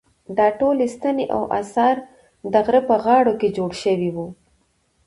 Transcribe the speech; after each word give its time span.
دا 0.37 0.47
ټولې 0.59 0.85
ستنې 0.95 1.25
او 1.35 1.41
اثار 1.59 1.95
د 2.53 2.53
غره 2.65 2.81
په 2.89 2.95
ګارو 3.05 3.33
کې 3.39 3.47
جوړ 3.57 3.71
شوي 3.83 4.09
وو. 4.15 4.27